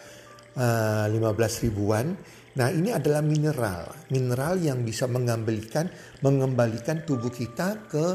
uh, 0.60 1.08
eh, 1.08 1.16
15 1.16 1.64
ribuan. 1.66 2.12
Nah 2.60 2.68
ini 2.68 2.92
adalah 2.92 3.24
mineral, 3.24 3.88
mineral 4.12 4.60
yang 4.60 4.84
bisa 4.84 5.08
mengembalikan, 5.08 5.88
mengembalikan 6.20 7.00
tubuh 7.08 7.32
kita 7.32 7.88
ke, 7.88 8.06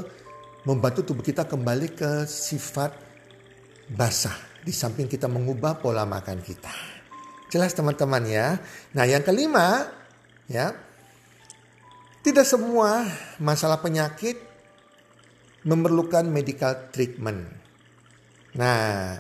membantu 0.70 1.02
tubuh 1.02 1.26
kita 1.26 1.50
kembali 1.50 1.98
ke 1.98 2.30
sifat 2.30 2.94
basah. 3.90 4.38
Di 4.62 4.70
samping 4.70 5.10
kita 5.10 5.26
mengubah 5.26 5.82
pola 5.82 6.06
makan 6.06 6.46
kita. 6.46 6.74
Jelas 7.50 7.74
teman-teman 7.74 8.22
ya. 8.30 8.54
Nah 8.94 9.06
yang 9.10 9.26
kelima 9.26 9.90
ya, 10.46 10.74
Tidak 12.26 12.42
semua 12.42 13.06
masalah 13.38 13.78
penyakit 13.86 14.34
memerlukan 15.62 16.26
medical 16.26 16.90
treatment. 16.90 17.46
Nah, 18.58 19.14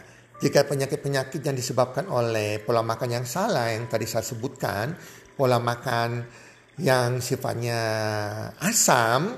jika 0.44 0.68
penyakit-penyakit 0.68 1.40
yang 1.40 1.56
disebabkan 1.56 2.12
oleh 2.12 2.60
pola 2.60 2.84
makan 2.84 3.22
yang 3.22 3.26
salah 3.28 3.72
yang 3.72 3.88
tadi 3.88 4.04
saya 4.04 4.24
sebutkan, 4.24 4.96
pola 5.36 5.60
makan 5.64 6.28
yang 6.80 7.24
sifatnya 7.24 7.80
asam, 8.60 9.32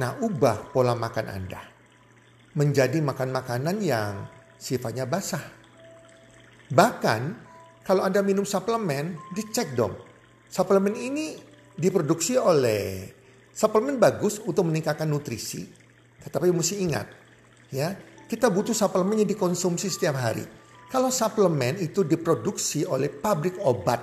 nah 0.00 0.16
ubah 0.24 0.72
pola 0.72 0.96
makan 0.96 1.26
Anda 1.28 1.62
menjadi 2.52 3.00
makan 3.00 3.28
makanan 3.32 3.76
yang 3.80 4.28
sifatnya 4.56 5.08
basah. 5.08 5.44
Bahkan 6.72 7.20
kalau 7.84 8.04
Anda 8.04 8.20
minum 8.24 8.44
suplemen, 8.44 9.18
dicek 9.32 9.76
dong. 9.76 9.96
Suplemen 10.48 10.96
ini 10.96 11.36
diproduksi 11.76 12.36
oleh 12.36 13.08
suplemen 13.52 13.96
bagus 13.96 14.40
untuk 14.44 14.68
meningkatkan 14.68 15.08
nutrisi. 15.08 15.64
Tetapi 16.22 16.48
mesti 16.54 16.74
ingat, 16.78 17.06
ya, 17.74 17.90
kita 18.32 18.48
butuh 18.48 18.72
suplemen 18.72 19.20
yang 19.20 19.28
dikonsumsi 19.28 19.92
setiap 19.92 20.16
hari. 20.16 20.40
Kalau 20.88 21.12
suplemen 21.12 21.76
itu 21.84 22.00
diproduksi 22.00 22.88
oleh 22.88 23.12
pabrik 23.12 23.60
obat, 23.60 24.00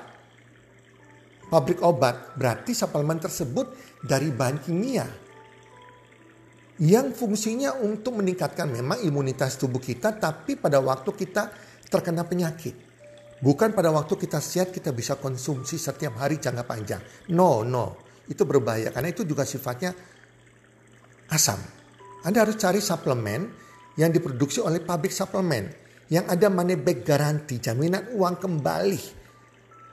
pabrik 1.49 1.81
obat 1.81 2.37
berarti 2.37 2.77
suplemen 2.77 3.17
tersebut 3.17 3.73
dari 4.05 4.29
bahan 4.29 4.61
kimia 4.61 5.09
yang 6.77 7.09
fungsinya 7.09 7.81
untuk 7.81 8.21
meningkatkan 8.21 8.69
memang 8.69 9.01
imunitas 9.01 9.57
tubuh 9.57 9.81
kita, 9.81 10.13
tapi 10.15 10.61
pada 10.61 10.77
waktu 10.77 11.09
kita 11.09 11.49
terkena 11.89 12.21
penyakit. 12.21 12.87
Bukan 13.41 13.73
pada 13.73 13.89
waktu 13.89 14.13
kita 14.13 14.37
sehat 14.37 14.69
kita 14.69 14.93
bisa 14.93 15.17
konsumsi 15.17 15.81
setiap 15.81 16.21
hari 16.21 16.37
jangka 16.37 16.63
panjang. 16.69 17.01
No, 17.33 17.65
no. 17.65 17.97
Itu 18.29 18.45
berbahaya 18.45 18.93
karena 18.93 19.09
itu 19.09 19.25
juga 19.25 19.41
sifatnya 19.41 19.91
asam. 21.33 21.57
Anda 22.23 22.45
harus 22.45 22.59
cari 22.59 22.79
suplemen 22.83 23.68
yang 23.99 24.15
diproduksi 24.15 24.63
oleh 24.63 24.79
pabrik 24.79 25.11
suplemen 25.11 25.67
yang 26.09 26.25
ada 26.25 26.49
money 26.49 26.73
back 26.73 27.05
garanti, 27.05 27.61
jaminan 27.61 28.15
uang 28.17 28.35
kembali. 28.41 29.01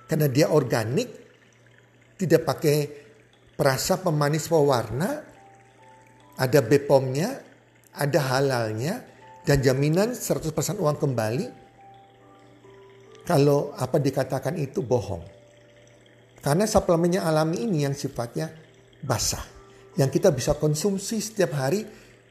Karena 0.08 0.30
dia 0.32 0.48
organik, 0.48 1.08
tidak 2.16 2.46
pakai 2.46 2.76
perasa 3.52 4.00
pemanis 4.00 4.48
pewarna, 4.48 5.10
ada 6.40 6.58
BPOM-nya, 6.64 7.28
ada 8.00 8.20
halalnya, 8.32 9.04
dan 9.44 9.60
jaminan 9.60 10.16
100% 10.16 10.80
uang 10.80 10.96
kembali. 10.96 11.46
Kalau 13.26 13.74
apa 13.74 13.98
dikatakan 13.98 14.56
itu 14.56 14.80
bohong. 14.80 15.24
Karena 16.40 16.62
suplemennya 16.62 17.26
alami 17.26 17.66
ini 17.66 17.82
yang 17.82 17.92
sifatnya 17.92 18.54
basah. 19.02 19.42
Yang 19.98 20.22
kita 20.22 20.30
bisa 20.30 20.54
konsumsi 20.54 21.18
setiap 21.18 21.58
hari 21.58 21.82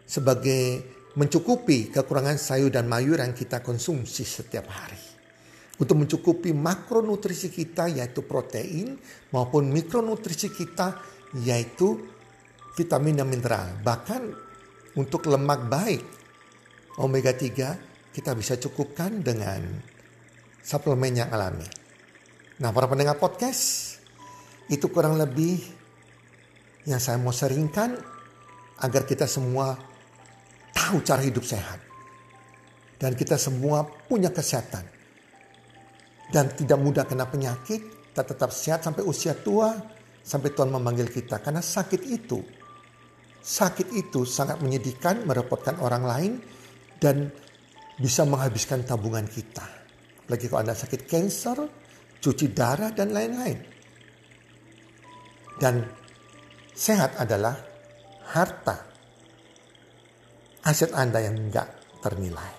sebagai 0.08 0.95
mencukupi 1.16 1.92
kekurangan 1.92 2.36
sayur 2.36 2.72
dan 2.72 2.88
mayur 2.88 3.20
yang 3.20 3.32
kita 3.32 3.64
konsumsi 3.64 4.28
setiap 4.28 4.68
hari. 4.68 5.00
Untuk 5.76 6.00
mencukupi 6.00 6.56
makronutrisi 6.56 7.52
kita 7.52 7.92
yaitu 7.92 8.24
protein 8.24 8.96
maupun 9.36 9.68
mikronutrisi 9.68 10.52
kita 10.52 10.96
yaitu 11.44 12.00
vitamin 12.80 13.20
dan 13.20 13.28
mineral. 13.28 13.68
Bahkan 13.84 14.22
untuk 14.96 15.28
lemak 15.28 15.68
baik 15.68 16.04
omega 17.00 17.36
3 17.36 18.16
kita 18.16 18.32
bisa 18.32 18.56
cukupkan 18.56 19.20
dengan 19.20 19.60
suplemen 20.64 21.20
yang 21.20 21.30
alami. 21.32 21.68
Nah, 22.64 22.72
para 22.72 22.88
pendengar 22.88 23.20
podcast, 23.20 24.00
itu 24.72 24.88
kurang 24.88 25.20
lebih 25.20 25.60
yang 26.88 27.04
saya 27.04 27.20
mau 27.20 27.36
seringkan 27.36 28.00
agar 28.80 29.04
kita 29.04 29.28
semua 29.28 29.76
tahu 30.86 31.02
cara 31.02 31.26
hidup 31.26 31.42
sehat. 31.42 31.82
Dan 33.02 33.18
kita 33.18 33.42
semua 33.42 33.82
punya 33.84 34.30
kesehatan. 34.30 34.86
Dan 36.30 36.54
tidak 36.54 36.78
mudah 36.78 37.06
kena 37.10 37.26
penyakit, 37.26 38.14
kita 38.14 38.22
tetap 38.22 38.54
sehat 38.54 38.86
sampai 38.86 39.02
usia 39.02 39.34
tua, 39.34 39.74
sampai 40.22 40.54
Tuhan 40.54 40.70
memanggil 40.70 41.10
kita. 41.10 41.42
Karena 41.42 41.62
sakit 41.62 42.02
itu 42.06 42.40
sakit 43.46 43.94
itu 43.94 44.26
sangat 44.26 44.58
menyedihkan, 44.66 45.22
merepotkan 45.30 45.78
orang 45.78 46.04
lain, 46.04 46.32
dan 46.98 47.30
bisa 48.02 48.26
menghabiskan 48.26 48.82
tabungan 48.82 49.30
kita. 49.30 49.64
Lagi 50.26 50.50
kalau 50.50 50.66
Anda 50.66 50.74
sakit 50.74 51.06
cancer, 51.06 51.58
cuci 52.18 52.50
darah, 52.50 52.90
dan 52.90 53.14
lain-lain. 53.14 53.62
Dan 55.62 55.86
sehat 56.74 57.22
adalah 57.22 57.54
harta. 58.34 58.95
Aset 60.66 60.98
Anda 60.98 61.22
yang 61.22 61.38
enggak 61.38 61.70
ternilai. 62.02 62.50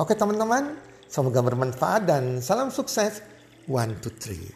Oke 0.00 0.16
teman-teman, 0.16 0.80
semoga 1.12 1.44
bermanfaat 1.44 2.08
dan 2.08 2.40
salam 2.40 2.72
sukses. 2.72 3.20
One, 3.68 4.00
two, 4.00 4.08
three. 4.16 4.48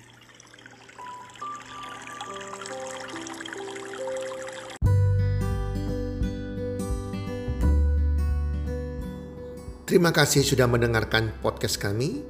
Terima 9.85 10.09
kasih 10.09 10.41
sudah 10.41 10.65
mendengarkan 10.65 11.37
podcast 11.45 11.77
kami. 11.77 12.25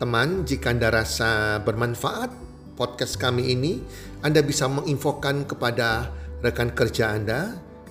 Teman, 0.00 0.48
jika 0.48 0.72
Anda 0.72 0.88
rasa 0.88 1.60
bermanfaat 1.60 2.32
podcast 2.80 3.20
kami 3.20 3.52
ini, 3.52 3.84
Anda 4.24 4.40
bisa 4.40 4.72
menginfokan 4.72 5.44
kepada 5.44 6.08
rekan 6.40 6.72
kerja 6.72 7.12
Anda, 7.12 7.67